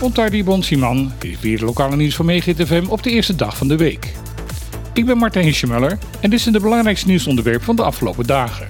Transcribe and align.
Ontardi 0.00 0.44
Bonsiman 0.44 1.12
is 1.20 1.40
weer 1.40 1.60
lokale 1.60 1.96
nieuws 1.96 2.14
van 2.14 2.40
FM 2.40 2.84
op 2.88 3.02
de 3.02 3.10
eerste 3.10 3.34
dag 3.34 3.56
van 3.56 3.68
de 3.68 3.76
week. 3.76 4.12
Ik 4.92 5.06
ben 5.06 5.18
Martijn 5.18 5.54
Schmeller 5.54 5.98
en 6.20 6.30
dit 6.30 6.40
zijn 6.40 6.54
de 6.54 6.60
belangrijkste 6.60 7.06
nieuwsonderwerpen 7.06 7.64
van 7.64 7.76
de 7.76 7.82
afgelopen 7.82 8.26
dagen. 8.26 8.68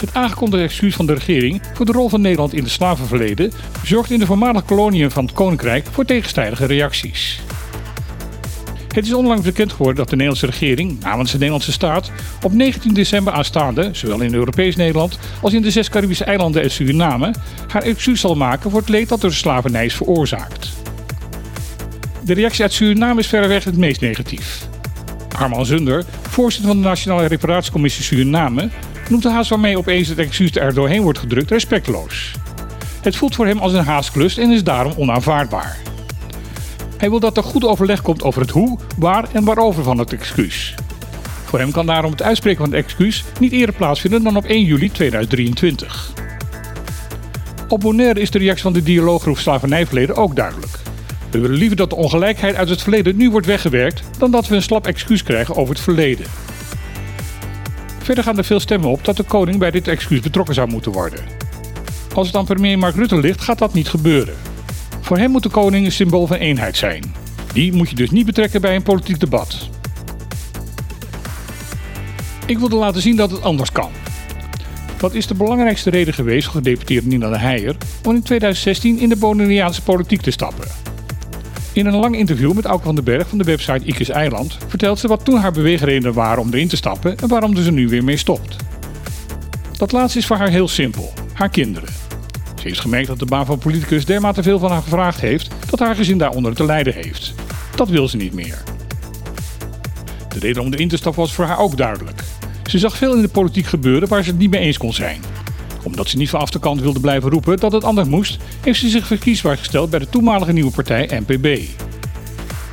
Het 0.00 0.14
aangekondigde 0.14 0.64
excuus 0.64 0.94
van 0.94 1.06
de 1.06 1.14
regering 1.14 1.62
voor 1.74 1.86
de 1.86 1.92
rol 1.92 2.08
van 2.08 2.20
Nederland 2.20 2.54
in 2.54 2.62
het 2.62 2.72
slavenverleden 2.72 3.52
zorgt 3.84 4.10
in 4.10 4.18
de 4.18 4.26
voormalige 4.26 4.64
koloniën 4.64 5.10
van 5.10 5.24
het 5.24 5.34
Koninkrijk 5.34 5.86
voor 5.90 6.04
tegenstrijdige 6.04 6.66
reacties. 6.66 7.40
Het 8.94 9.06
is 9.06 9.12
onlangs 9.12 9.44
bekend 9.44 9.70
geworden 9.70 9.96
dat 9.96 10.08
de 10.08 10.16
Nederlandse 10.16 10.46
regering, 10.46 11.00
namens 11.00 11.30
de 11.30 11.36
Nederlandse 11.36 11.72
staat, 11.72 12.10
op 12.42 12.52
19 12.52 12.94
december 12.94 13.32
aanstaande, 13.32 13.88
zowel 13.92 14.20
in 14.20 14.34
Europees 14.34 14.76
Nederland 14.76 15.18
als 15.42 15.52
in 15.52 15.62
de 15.62 15.70
zes 15.70 15.88
Caribische 15.88 16.24
eilanden 16.24 16.62
en 16.62 16.70
Suriname, 16.70 17.34
haar 17.68 17.82
excuus 17.82 18.20
zal 18.20 18.34
maken 18.34 18.70
voor 18.70 18.80
het 18.80 18.88
leed 18.88 19.08
dat 19.08 19.20
door 19.20 19.30
de 19.30 19.36
slavernij 19.36 19.84
is 19.84 19.94
veroorzaakt. 19.94 20.68
De 22.24 22.34
reactie 22.34 22.62
uit 22.62 22.72
Suriname 22.72 23.20
is 23.20 23.26
verreweg 23.26 23.64
het 23.64 23.76
meest 23.76 24.00
negatief. 24.00 24.68
Arman 25.38 25.66
Zunder, 25.66 26.04
voorzitter 26.28 26.70
van 26.70 26.82
de 26.82 26.88
Nationale 26.88 27.26
Reparatiecommissie 27.26 28.04
Suriname, 28.04 28.68
noemt 29.08 29.22
de 29.22 29.30
haast 29.30 29.50
waarmee 29.50 29.78
opeens 29.78 30.08
het 30.08 30.18
excuus 30.18 30.56
er 30.56 30.74
doorheen 30.74 31.02
wordt 31.02 31.18
gedrukt 31.18 31.50
respectloos. 31.50 32.32
Het 33.02 33.16
voelt 33.16 33.34
voor 33.34 33.46
hem 33.46 33.58
als 33.58 33.72
een 33.72 33.84
haastklus 33.84 34.38
en 34.38 34.50
is 34.50 34.64
daarom 34.64 34.92
onaanvaardbaar. 34.96 35.89
Hij 37.00 37.10
wil 37.10 37.20
dat 37.20 37.36
er 37.36 37.42
goed 37.42 37.64
overleg 37.64 38.02
komt 38.02 38.22
over 38.22 38.40
het 38.40 38.50
hoe, 38.50 38.78
waar 38.98 39.28
en 39.32 39.44
waarover 39.44 39.82
van 39.82 39.98
het 39.98 40.12
excuus. 40.12 40.74
Voor 41.44 41.58
hem 41.58 41.70
kan 41.70 41.86
daarom 41.86 42.10
het 42.10 42.22
uitspreken 42.22 42.64
van 42.64 42.74
het 42.74 42.84
excuus 42.84 43.24
niet 43.38 43.52
eerder 43.52 43.74
plaatsvinden 43.74 44.22
dan 44.22 44.36
op 44.36 44.44
1 44.44 44.64
juli 44.64 44.90
2023. 44.90 46.12
Op 47.68 47.80
Bonaire 47.80 48.20
is 48.20 48.30
de 48.30 48.38
reactie 48.38 48.62
van 48.62 48.72
de 48.72 48.82
dialooggroep 48.82 49.38
Slavernijverleden 49.38 50.16
ook 50.16 50.36
duidelijk. 50.36 50.78
We 51.30 51.38
willen 51.38 51.56
liever 51.56 51.76
dat 51.76 51.90
de 51.90 51.96
ongelijkheid 51.96 52.54
uit 52.54 52.68
het 52.68 52.82
verleden 52.82 53.16
nu 53.16 53.30
wordt 53.30 53.46
weggewerkt 53.46 54.02
dan 54.18 54.30
dat 54.30 54.48
we 54.48 54.54
een 54.54 54.62
slap 54.62 54.86
excuus 54.86 55.22
krijgen 55.22 55.56
over 55.56 55.74
het 55.74 55.82
verleden. 55.82 56.26
Verder 57.98 58.24
gaan 58.24 58.38
er 58.38 58.44
veel 58.44 58.60
stemmen 58.60 58.90
op 58.90 59.04
dat 59.04 59.16
de 59.16 59.22
koning 59.22 59.58
bij 59.58 59.70
dit 59.70 59.88
excuus 59.88 60.20
betrokken 60.20 60.54
zou 60.54 60.68
moeten 60.68 60.92
worden. 60.92 61.20
Als 62.14 62.26
het 62.26 62.36
aan 62.36 62.44
premier 62.44 62.78
Mark 62.78 62.94
Rutte 62.94 63.18
ligt, 63.20 63.40
gaat 63.40 63.58
dat 63.58 63.74
niet 63.74 63.88
gebeuren. 63.88 64.49
Voor 65.10 65.18
hem 65.18 65.30
moet 65.30 65.42
de 65.42 65.48
koning 65.48 65.84
een 65.84 65.92
symbool 65.92 66.26
van 66.26 66.36
eenheid 66.36 66.76
zijn. 66.76 67.14
Die 67.52 67.72
moet 67.72 67.88
je 67.88 67.94
dus 67.94 68.10
niet 68.10 68.26
betrekken 68.26 68.60
bij 68.60 68.74
een 68.74 68.82
politiek 68.82 69.20
debat. 69.20 69.68
Ik 72.46 72.58
wilde 72.58 72.76
laten 72.76 73.02
zien 73.02 73.16
dat 73.16 73.30
het 73.30 73.42
anders 73.42 73.72
kan. 73.72 73.90
Wat 74.98 75.14
is 75.14 75.26
de 75.26 75.34
belangrijkste 75.34 75.90
reden 75.90 76.14
geweest 76.14 76.44
voor 76.44 76.54
gedeputeerde 76.54 77.08
Nina 77.08 77.28
de 77.28 77.38
Heijer 77.38 77.76
om 78.04 78.14
in 78.14 78.22
2016 78.22 78.98
in 78.98 79.08
de 79.08 79.16
Bonaireaanse 79.16 79.82
politiek 79.82 80.20
te 80.20 80.30
stappen? 80.30 80.68
In 81.72 81.86
een 81.86 81.96
lang 81.96 82.16
interview 82.16 82.52
met 82.52 82.64
Auke 82.64 82.84
van 82.84 82.94
den 82.94 83.04
Berg 83.04 83.28
van 83.28 83.38
de 83.38 83.44
website 83.44 83.84
Ikes 83.84 84.08
Eiland 84.08 84.58
vertelt 84.68 84.98
ze 84.98 85.08
wat 85.08 85.24
toen 85.24 85.38
haar 85.38 85.52
beweegredenen 85.52 86.12
waren 86.12 86.42
om 86.42 86.52
erin 86.52 86.68
te 86.68 86.76
stappen 86.76 87.18
en 87.18 87.28
waarom 87.28 87.56
ze 87.56 87.64
er 87.64 87.72
nu 87.72 87.88
weer 87.88 88.04
mee 88.04 88.16
stopt. 88.16 88.56
Dat 89.76 89.92
laatste 89.92 90.18
is 90.18 90.26
voor 90.26 90.36
haar 90.36 90.50
heel 90.50 90.68
simpel: 90.68 91.12
haar 91.32 91.48
kinderen. 91.48 91.99
Ze 92.60 92.68
heeft 92.68 92.80
gemerkt 92.80 93.06
dat 93.06 93.18
de 93.18 93.24
baan 93.24 93.46
van 93.46 93.58
politicus 93.58 94.04
dermate 94.04 94.42
veel 94.42 94.58
van 94.58 94.70
haar 94.70 94.82
gevraagd 94.82 95.20
heeft 95.20 95.50
dat 95.70 95.78
haar 95.78 95.94
gezin 95.94 96.18
daaronder 96.18 96.54
te 96.54 96.64
lijden 96.64 96.94
heeft. 96.94 97.34
Dat 97.74 97.88
wil 97.88 98.08
ze 98.08 98.16
niet 98.16 98.32
meer. 98.32 98.62
De 100.28 100.38
reden 100.38 100.62
om 100.62 100.72
erin 100.72 100.88
te 100.88 100.96
stappen 100.96 101.20
was 101.20 101.32
voor 101.32 101.44
haar 101.44 101.58
ook 101.58 101.76
duidelijk. 101.76 102.22
Ze 102.66 102.78
zag 102.78 102.96
veel 102.96 103.14
in 103.14 103.22
de 103.22 103.28
politiek 103.28 103.66
gebeuren 103.66 104.08
waar 104.08 104.22
ze 104.22 104.30
het 104.30 104.38
niet 104.38 104.50
mee 104.50 104.60
eens 104.60 104.78
kon 104.78 104.92
zijn. 104.92 105.20
Omdat 105.82 106.08
ze 106.08 106.16
niet 106.16 106.30
vanaf 106.30 106.50
de 106.50 106.58
kant 106.58 106.80
wilde 106.80 107.00
blijven 107.00 107.30
roepen 107.30 107.56
dat 107.56 107.72
het 107.72 107.84
anders 107.84 108.08
moest, 108.08 108.38
heeft 108.60 108.80
ze 108.80 108.88
zich 108.88 109.06
verkiesbaar 109.06 109.58
gesteld 109.58 109.90
bij 109.90 109.98
de 109.98 110.08
toenmalige 110.08 110.52
nieuwe 110.52 110.70
partij 110.70 111.20
NPB. 111.26 111.58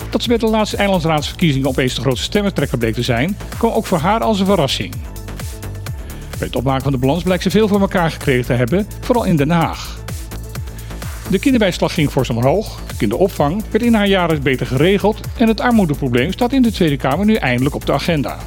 Dat 0.10 0.22
ze 0.22 0.28
bij 0.28 0.38
de 0.38 0.48
laatste 0.48 0.78
eilandsraadsverkiezingen 0.78 1.68
opeens 1.68 1.96
de 1.96 2.02
grootste 2.02 2.26
stemmentrekker 2.26 2.78
bleek 2.78 2.94
te 2.94 3.02
zijn, 3.02 3.38
kwam 3.58 3.72
ook 3.72 3.86
voor 3.86 3.98
haar 3.98 4.20
als 4.20 4.40
een 4.40 4.46
verrassing. 4.46 4.94
Bij 6.38 6.48
het 6.48 6.56
opmaken 6.56 6.84
van 6.84 6.92
de 6.92 6.98
balans 6.98 7.24
blijkt 7.24 7.44
ze 7.44 7.50
veel 7.50 7.68
voor 7.68 7.80
elkaar 7.80 8.12
gekregen 8.12 8.46
te 8.46 8.54
hebben, 8.54 8.88
vooral 9.00 9.24
in 9.24 9.36
Den 9.36 9.50
Haag. 9.50 10.00
De 11.30 11.40
kinderbijslag 11.40 11.94
ging 11.94 12.10
fors 12.10 12.30
omhoog, 12.30 12.80
de 12.88 12.96
kinderopvang 12.98 13.64
werd 13.72 13.84
in 13.84 13.94
haar 13.94 14.08
jaren 14.08 14.44
beter 14.44 14.66
geregeld 14.66 15.20
en 15.38 15.48
het 15.48 15.60
armoedeprobleem 15.60 16.32
staat 16.32 16.54
in 16.54 16.62
de 16.62 16.72
Tweede 16.72 16.98
Kamer 16.98 17.26
nu 17.26 17.34
eindelijk 17.34 17.76
op 17.76 17.86
de 17.86 17.94
agenda. 17.94 18.38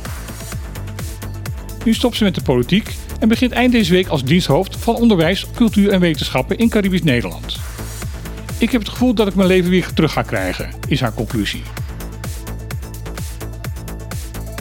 Nu 1.84 1.95
stopt 1.95 2.17
ze 2.17 2.25
met 2.25 2.34
de 2.34 2.43
politiek 2.43 2.95
en 3.19 3.28
begint 3.28 3.53
eind 3.53 3.73
deze 3.73 3.93
week 3.93 4.09
als 4.09 4.25
diensthoofd 4.25 4.77
van 4.77 4.95
onderwijs, 4.95 5.47
cultuur 5.55 5.91
en 5.91 6.01
wetenschappen 6.01 6.59
in 6.59 6.69
Caribisch 6.69 7.03
Nederland. 7.03 7.57
Ik 8.59 8.71
heb 8.71 8.81
het 8.81 8.91
gevoel 8.91 9.15
dat 9.15 9.27
ik 9.27 9.34
mijn 9.34 9.49
leven 9.49 9.71
weer 9.71 9.93
terug 9.93 10.12
ga 10.12 10.22
krijgen, 10.22 10.71
is 10.89 11.01
haar 11.01 11.15
conclusie. 11.15 11.62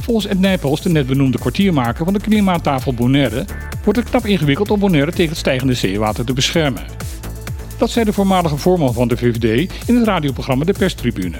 Volgens 0.09 0.31
Ed 0.31 0.39
Nijpels, 0.39 0.81
de 0.81 0.89
net 0.89 1.07
benoemde 1.07 1.37
kwartiermaker 1.37 2.05
van 2.05 2.13
de 2.13 2.19
klimaattafel 2.19 2.93
Bonaire, 2.93 3.45
wordt 3.83 3.99
het 3.99 4.09
knap 4.09 4.25
ingewikkeld 4.25 4.71
om 4.71 4.79
Bonaire 4.79 5.11
tegen 5.11 5.29
het 5.29 5.37
stijgende 5.37 5.73
zeewater 5.73 6.25
te 6.25 6.33
beschermen. 6.33 6.83
Dat 7.77 7.89
zei 7.89 8.05
de 8.05 8.13
voormalige 8.13 8.57
voorman 8.57 8.93
van 8.93 9.07
de 9.07 9.17
VVD 9.17 9.71
in 9.87 9.95
het 9.95 10.05
radioprogramma 10.05 10.65
De 10.65 10.73
Perstribune. 10.73 11.37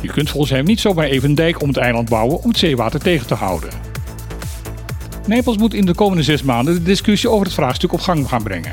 Je 0.00 0.08
kunt 0.08 0.30
volgens 0.30 0.52
hem 0.52 0.64
niet 0.64 0.80
zomaar 0.80 1.06
even 1.06 1.28
een 1.28 1.34
dijk 1.34 1.62
om 1.62 1.68
het 1.68 1.76
eiland 1.76 2.08
bouwen 2.08 2.42
om 2.42 2.48
het 2.48 2.58
zeewater 2.58 3.00
tegen 3.00 3.26
te 3.26 3.34
houden. 3.34 3.70
Nijpels 5.26 5.58
moet 5.58 5.74
in 5.74 5.86
de 5.86 5.94
komende 5.94 6.22
zes 6.22 6.42
maanden 6.42 6.74
de 6.74 6.82
discussie 6.82 7.30
over 7.30 7.46
het 7.46 7.54
vraagstuk 7.54 7.92
op 7.92 8.00
gang 8.00 8.28
gaan 8.28 8.42
brengen. 8.42 8.72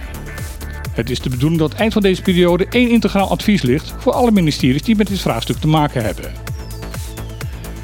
Het 0.92 1.10
is 1.10 1.20
de 1.20 1.30
bedoeling 1.30 1.62
dat 1.62 1.74
eind 1.74 1.94
van 1.94 2.02
deze 2.02 2.22
periode 2.22 2.68
één 2.70 2.90
integraal 2.90 3.30
advies 3.30 3.62
ligt 3.62 3.94
voor 3.98 4.14
alle 4.14 4.32
ministeries 4.32 4.84
die 4.84 4.96
met 4.96 5.08
dit 5.08 5.22
vraagstuk 5.22 5.58
te 5.58 5.68
maken 5.68 6.04
hebben. 6.04 6.53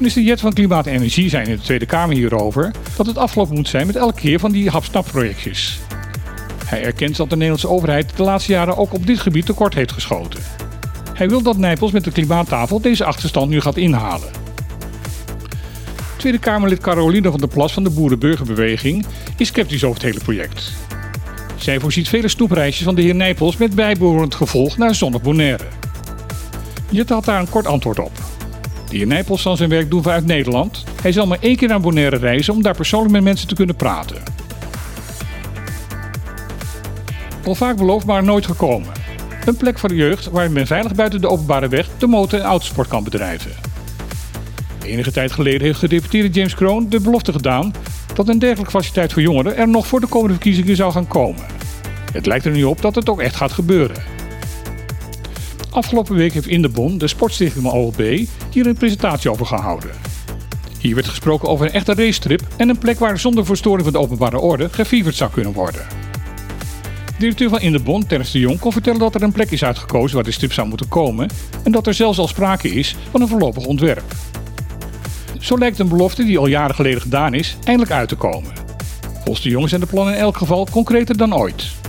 Minister 0.00 0.22
Jet 0.22 0.40
van 0.40 0.52
Klimaat 0.52 0.86
en 0.86 0.92
Energie 0.92 1.28
zei 1.28 1.44
in 1.46 1.56
de 1.56 1.62
Tweede 1.62 1.86
Kamer 1.86 2.16
hierover 2.16 2.70
dat 2.96 3.06
het 3.06 3.18
afgelopen 3.18 3.54
moet 3.54 3.68
zijn 3.68 3.86
met 3.86 3.96
elke 3.96 4.20
keer 4.20 4.38
van 4.38 4.52
die 4.52 4.70
hapsnap-projectjes. 4.70 5.78
Hij 6.64 6.82
erkent 6.82 7.16
dat 7.16 7.28
de 7.28 7.34
Nederlandse 7.34 7.68
overheid 7.68 8.16
de 8.16 8.22
laatste 8.22 8.52
jaren 8.52 8.76
ook 8.76 8.92
op 8.92 9.06
dit 9.06 9.18
gebied 9.18 9.46
tekort 9.46 9.74
heeft 9.74 9.92
geschoten. 9.92 10.40
Hij 11.14 11.28
wil 11.28 11.42
dat 11.42 11.56
Nijpels 11.56 11.90
met 11.90 12.04
de 12.04 12.10
klimaattafel 12.10 12.80
deze 12.80 13.04
achterstand 13.04 13.50
nu 13.50 13.60
gaat 13.60 13.76
inhalen. 13.76 14.28
Tweede 16.16 16.38
Kamerlid 16.38 16.80
Caroline 16.80 17.30
van 17.30 17.40
der 17.40 17.48
Plas 17.48 17.72
van 17.72 17.84
de 17.84 17.90
Boerenburgerbeweging 17.90 19.06
is 19.36 19.48
sceptisch 19.48 19.84
over 19.84 20.02
het 20.02 20.12
hele 20.12 20.24
project. 20.24 20.72
Zij 21.56 21.80
voorziet 21.80 22.08
vele 22.08 22.28
snoepreisjes 22.28 22.84
van 22.84 22.94
de 22.94 23.02
heer 23.02 23.14
Nijpels 23.14 23.56
met 23.56 23.74
bijbehorend 23.74 24.34
gevolg 24.34 24.76
naar 24.76 24.94
zonnig 24.94 25.22
Bonaire. 25.22 25.64
Had 27.06 27.24
daar 27.24 27.40
een 27.40 27.48
kort 27.48 27.66
antwoord 27.66 27.98
op. 27.98 28.19
De 28.90 28.96
heer 28.96 29.06
Nijpels 29.06 29.42
zal 29.42 29.56
zijn 29.56 29.68
werk 29.68 29.90
doen 29.90 30.02
vanuit 30.02 30.26
Nederland. 30.26 30.84
Hij 31.02 31.12
zal 31.12 31.26
maar 31.26 31.38
één 31.40 31.56
keer 31.56 31.68
naar 31.68 31.80
Bonaire 31.80 32.16
reizen 32.16 32.54
om 32.54 32.62
daar 32.62 32.76
persoonlijk 32.76 33.12
met 33.12 33.22
mensen 33.22 33.48
te 33.48 33.54
kunnen 33.54 33.76
praten. 33.76 34.16
Al 37.44 37.54
vaak 37.54 37.76
beloofd, 37.76 38.06
maar 38.06 38.22
nooit 38.22 38.46
gekomen. 38.46 38.92
Een 39.44 39.56
plek 39.56 39.78
voor 39.78 39.88
de 39.88 39.94
jeugd 39.94 40.30
waar 40.30 40.50
men 40.50 40.66
veilig 40.66 40.94
buiten 40.94 41.20
de 41.20 41.28
openbare 41.28 41.68
weg 41.68 41.88
de 41.98 42.06
motor- 42.06 42.38
en 42.38 42.44
autosport 42.44 42.88
kan 42.88 43.04
bedrijven. 43.04 43.50
Enige 44.84 45.12
tijd 45.12 45.32
geleden 45.32 45.62
heeft 45.62 45.78
gedeputeerde 45.78 46.28
James 46.28 46.54
Kroon 46.54 46.88
de 46.88 47.00
belofte 47.00 47.32
gedaan 47.32 47.74
dat 48.14 48.28
een 48.28 48.38
dergelijke 48.38 48.70
faciliteit 48.70 49.12
voor 49.12 49.22
jongeren 49.22 49.56
er 49.56 49.68
nog 49.68 49.86
voor 49.86 50.00
de 50.00 50.06
komende 50.06 50.34
verkiezingen 50.34 50.76
zou 50.76 50.92
gaan 50.92 51.06
komen. 51.06 51.44
Het 52.12 52.26
lijkt 52.26 52.44
er 52.44 52.52
nu 52.52 52.64
op 52.64 52.82
dat 52.82 52.94
het 52.94 53.08
ook 53.08 53.20
echt 53.20 53.36
gaat 53.36 53.52
gebeuren. 53.52 54.19
Afgelopen 55.70 56.14
week 56.14 56.32
heeft 56.32 56.46
in 56.46 56.62
de 56.62 56.68
Bon 56.68 56.98
de 56.98 57.08
sportstichting 57.08 57.66
OLB 57.66 58.24
hier 58.50 58.66
een 58.66 58.74
presentatie 58.74 59.30
over 59.30 59.46
gehouden. 59.46 59.90
Hier 60.78 60.94
werd 60.94 61.08
gesproken 61.08 61.48
over 61.48 61.66
een 61.66 61.72
echte 61.72 61.94
racestrip 61.94 62.42
en 62.56 62.68
een 62.68 62.78
plek 62.78 62.98
waar 62.98 63.18
zonder 63.18 63.44
verstoring 63.44 63.82
van 63.82 63.92
de 63.92 63.98
openbare 63.98 64.38
orde 64.38 64.68
gefieverd 64.68 65.14
zou 65.14 65.30
kunnen 65.30 65.52
worden. 65.52 65.86
De 67.06 67.26
directeur 67.26 67.48
van 67.48 67.60
Indebon, 67.60 68.06
Terence 68.06 68.32
de 68.32 68.38
Jong, 68.38 68.58
kon 68.58 68.72
vertellen 68.72 68.98
dat 68.98 69.14
er 69.14 69.22
een 69.22 69.32
plek 69.32 69.50
is 69.50 69.64
uitgekozen 69.64 70.14
waar 70.14 70.24
de 70.24 70.30
strip 70.30 70.52
zou 70.52 70.68
moeten 70.68 70.88
komen 70.88 71.28
en 71.64 71.72
dat 71.72 71.86
er 71.86 71.94
zelfs 71.94 72.18
al 72.18 72.28
sprake 72.28 72.68
is 72.68 72.96
van 73.10 73.20
een 73.20 73.28
voorlopig 73.28 73.64
ontwerp. 73.64 74.14
Zo 75.38 75.58
lijkt 75.58 75.78
een 75.78 75.88
belofte 75.88 76.24
die 76.24 76.38
al 76.38 76.46
jaren 76.46 76.74
geleden 76.74 77.00
gedaan 77.00 77.34
is, 77.34 77.56
eindelijk 77.64 77.92
uit 77.92 78.08
te 78.08 78.16
komen. 78.16 78.52
Volgens 79.14 79.40
de 79.40 79.48
jongens 79.48 79.70
zijn 79.70 79.82
de 79.82 79.86
plannen 79.86 80.14
in 80.14 80.20
elk 80.20 80.36
geval 80.36 80.68
concreter 80.70 81.16
dan 81.16 81.34
ooit. 81.34 81.79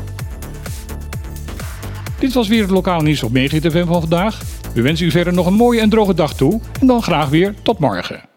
Dit 2.22 2.34
was 2.34 2.48
weer 2.48 2.62
het 2.62 2.72
lokale 2.72 3.04
nieuws 3.04 3.24
op 3.24 3.32
Megahit 3.32 3.72
FM 3.72 3.86
van 3.86 4.02
vandaag. 4.02 4.42
We 4.74 4.82
wensen 4.82 5.06
u 5.06 5.12
verder 5.12 5.34
nog 5.34 5.46
een 5.46 5.54
mooie 5.54 5.82
en 5.82 5.90
droge 5.90 6.14
dag 6.14 6.34
toe 6.34 6.60
en 6.80 6.88
dan 6.88 7.02
graag 7.02 7.30
weer 7.30 7.54
tot 7.64 7.80
morgen. 7.80 8.31